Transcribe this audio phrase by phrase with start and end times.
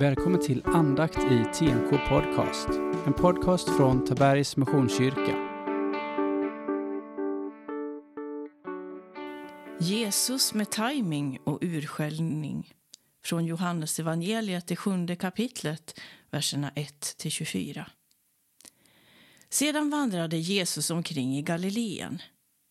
[0.00, 2.68] Välkommen till andakt i TNK Podcast.
[3.06, 5.36] En podcast från Tabergs Missionskyrka.
[9.80, 12.72] Jesus med timing och urskällning.
[13.24, 17.84] Från Johannes evangeliet det sjunde kapitlet, verserna 1-24.
[19.48, 22.22] Sedan vandrade Jesus omkring i Galileen.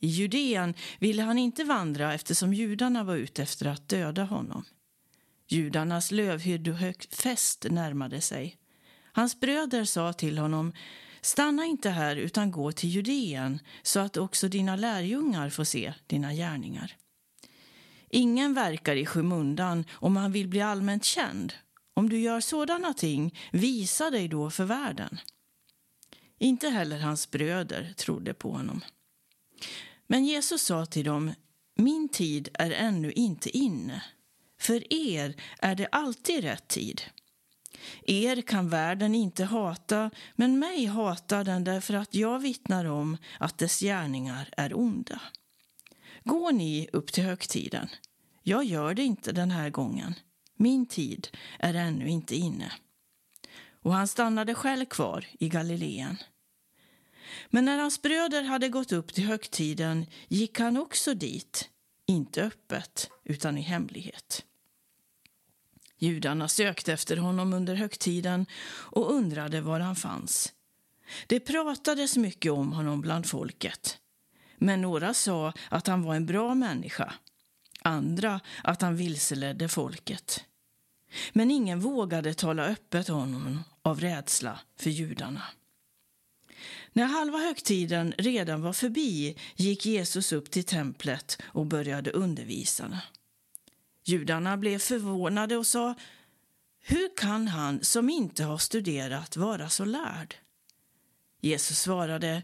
[0.00, 4.64] I Judeen ville han inte vandra eftersom judarna var ute efter att döda honom.
[5.54, 8.56] Judarnas lövhyddohögfest närmade sig.
[9.12, 10.72] Hans bröder sa till honom
[11.20, 16.34] Stanna inte här utan gå till Judeen så att också dina lärjungar får se dina
[16.34, 16.96] gärningar.
[18.10, 21.52] Ingen verkar i skymundan om han vill bli allmänt känd.
[21.94, 25.20] Om du gör sådana ting, visa dig då för världen.
[26.38, 28.84] Inte heller hans bröder trodde på honom.
[30.06, 31.32] Men Jesus sa till dem,
[31.76, 34.02] min tid är ännu inte inne.
[34.64, 37.02] För er är det alltid rätt tid.
[38.02, 43.58] Er kan världen inte hata, men mig hatar den därför att jag vittnar om att
[43.58, 45.20] dess gärningar är onda.
[46.24, 47.88] Går ni upp till högtiden.
[48.42, 50.14] Jag gör det inte den här gången.
[50.56, 51.28] Min tid
[51.58, 52.72] är ännu inte inne.
[53.82, 56.16] Och han stannade själv kvar i Galileen.
[57.50, 61.68] Men när hans bröder hade gått upp till högtiden gick han också dit,
[62.06, 64.44] inte öppet utan i hemlighet.
[66.04, 70.52] Judarna sökte efter honom under högtiden och undrade var han fanns.
[71.26, 73.98] Det pratades mycket om honom bland folket.
[74.58, 77.14] Men några sa att han var en bra människa,
[77.82, 80.44] andra att han vilseledde folket.
[81.32, 85.42] Men ingen vågade tala öppet om honom av rädsla för judarna.
[86.92, 93.00] När halva högtiden redan var förbi gick Jesus upp till templet och började undervisa.
[94.04, 95.94] Judarna blev förvånade och sa
[96.80, 100.34] Hur kan han som inte har studerat vara så lärd?
[101.40, 102.42] Jesus svarade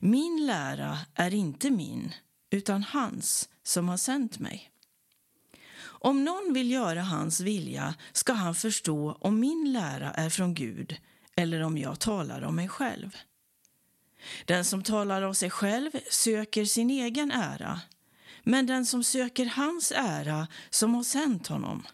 [0.00, 2.14] Min lära är inte min,
[2.50, 4.70] utan hans som har sänt mig.
[6.04, 10.96] Om någon vill göra hans vilja ska han förstå om min lära är från Gud
[11.36, 13.16] eller om jag talar om mig själv.
[14.44, 17.80] Den som talar om sig själv söker sin egen ära
[18.44, 21.86] men den som söker hans ära som har sänt honom,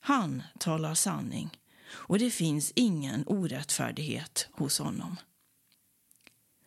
[0.00, 1.58] han talar sanning
[1.88, 5.16] och det finns ingen orättfärdighet hos honom.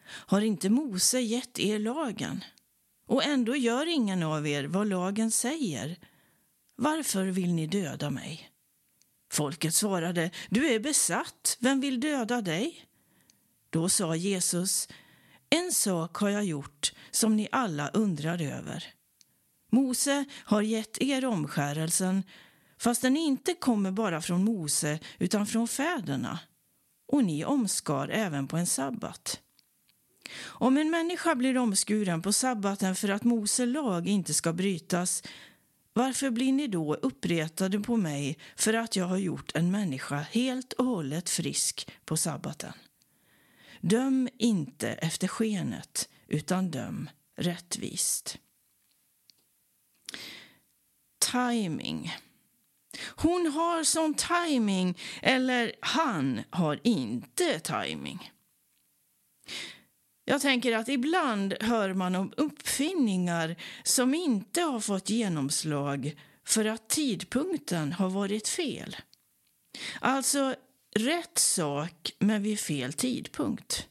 [0.10, 2.44] Har inte Mose gett er lagen?
[3.08, 5.98] Och ändå gör ingen av er vad lagen säger.
[6.76, 8.50] Varför vill ni döda mig?
[9.32, 12.86] Folket svarade, du är besatt, vem vill döda dig?
[13.70, 14.88] Då sa Jesus,
[15.50, 18.94] en sak har jag gjort som ni alla undrar över.
[19.70, 22.24] Mose har gett er omskärelsen
[22.78, 26.40] fast den inte kommer bara från Mose utan från fäderna.
[27.08, 29.42] Och ni omskar även på en sabbat.
[30.42, 35.24] Om en människa blir omskuren på sabbaten för att Mose lag inte ska brytas
[35.94, 40.74] varför blir ni då uppretade på mig för att jag har gjort en människa helt
[40.74, 42.74] och hållet frisk på sabbaten?
[43.82, 48.38] Döm inte efter skenet, utan döm rättvist
[51.32, 52.16] timing.
[53.16, 58.32] Hon har sån timing, eller han har inte timing.
[60.26, 66.90] Jag tänker att ibland hör man om uppfinningar som inte har fått genomslag för att
[66.90, 68.96] tidpunkten har varit fel.
[70.00, 70.56] Alltså
[70.96, 73.88] rätt sak men vid fel tidpunkt.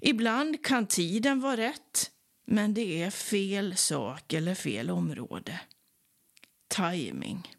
[0.00, 2.10] Ibland kan tiden vara rätt
[2.46, 5.60] men det är fel sak eller fel område
[6.70, 7.54] timing.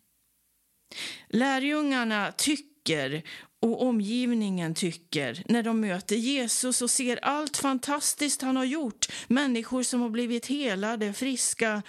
[1.30, 3.24] Lärjungarna tycker
[3.62, 9.08] och omgivningen tycker när de möter Jesus och ser allt fantastiskt han har gjort.
[9.28, 11.84] Människor som har blivit helade, friska.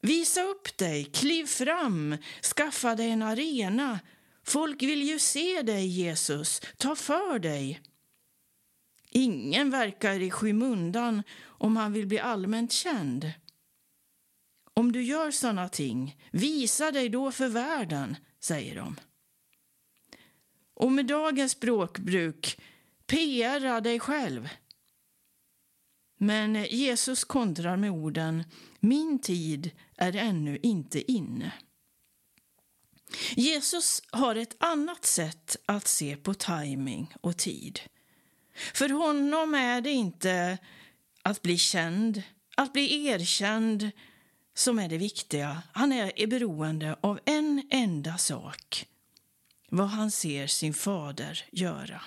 [0.00, 2.16] Visa upp dig, kliv fram,
[2.56, 3.98] skaffa dig en arena.
[4.46, 6.60] Folk vill ju se dig, Jesus.
[6.76, 7.80] Ta för dig.
[9.10, 13.32] Ingen verkar i skymundan om han vill bli allmänt känd.
[14.78, 18.96] Om du gör sådana ting, visa dig då för världen, säger de.
[20.74, 22.60] Och med dagens språkbruk,
[23.06, 24.48] PRa dig själv.
[26.18, 28.44] Men Jesus kontrar med orden
[28.80, 31.52] Min tid är ännu inte inne.
[33.30, 37.80] Jesus har ett annat sätt att se på timing och tid.
[38.74, 40.58] För honom är det inte
[41.22, 42.22] att bli känd,
[42.56, 43.90] att bli erkänd
[44.58, 45.62] som är det viktiga.
[45.72, 48.86] Han är beroende av en enda sak.
[49.70, 52.02] vad han ser sin fader göra.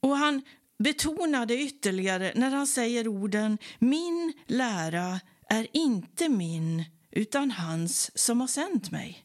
[0.00, 0.42] Och han
[0.78, 8.48] betonade ytterligare när han säger orden Min lära är inte min, utan hans som har
[8.48, 9.24] sänt mig.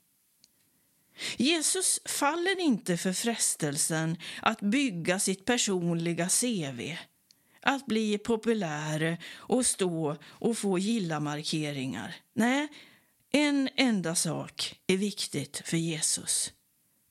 [1.37, 6.95] Jesus faller inte för frestelsen att bygga sitt personliga CV
[7.65, 12.15] att bli populär och stå och få gilla-markeringar.
[12.33, 12.67] Nej,
[13.31, 16.53] en enda sak är viktigt för Jesus.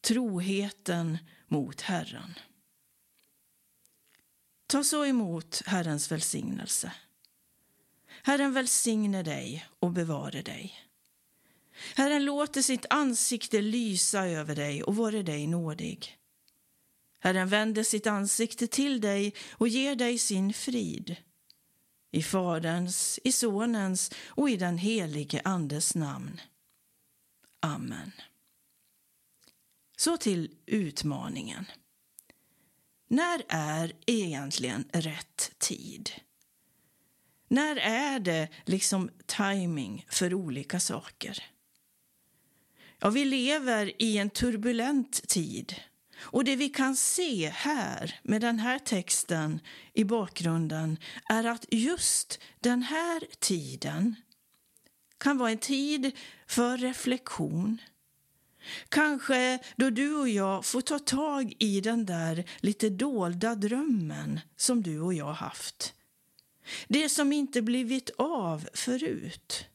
[0.01, 1.19] Troheten
[1.49, 2.35] mot Herren.
[4.67, 6.93] Ta så emot Herrens välsignelse.
[8.23, 10.75] Herren välsigne dig och bevare dig.
[11.97, 16.19] Herren låter sitt ansikte lysa över dig och vare dig nådig.
[17.25, 21.17] Herren vänder sitt ansikte till dig och ger dig sin frid.
[22.11, 26.41] I Faderns, i Sonens och i den helige Andes namn.
[27.61, 28.13] Amen.
[29.97, 31.65] Så till utmaningen.
[33.09, 36.11] När är egentligen rätt tid?
[37.49, 41.45] När är det liksom timing för olika saker?
[42.99, 45.75] Ja, vi lever i en turbulent tid
[46.19, 49.61] och det vi kan se här med den här texten
[49.93, 54.15] i bakgrunden är att just den här tiden
[55.19, 56.13] kan vara en tid
[56.47, 57.79] för reflektion.
[58.89, 64.83] Kanske då du och jag får ta tag i den där lite dolda drömmen som
[64.83, 65.95] du och jag haft.
[66.89, 69.67] Det som inte blivit av förut.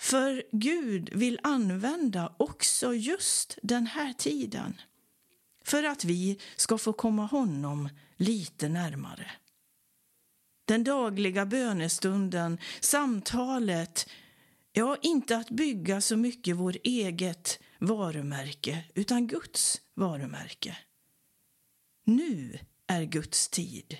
[0.00, 4.80] För Gud vill använda också just den här tiden
[5.64, 9.30] för att vi ska få komma honom lite närmare.
[10.64, 14.08] Den dagliga bönestunden, samtalet,
[14.72, 20.76] ja, inte att bygga så mycket vår eget varumärke, utan Guds varumärke.
[22.04, 23.96] Nu är Guds tid.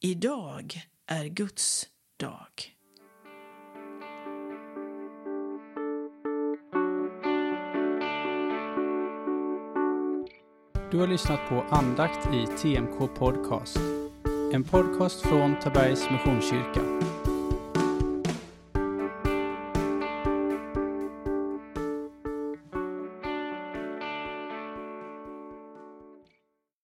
[0.00, 2.75] Idag är Guds dag.
[10.90, 13.78] Du har lyssnat på andakt i TMK Podcast.
[14.52, 16.80] En podcast från Tabergs Missionskyrka.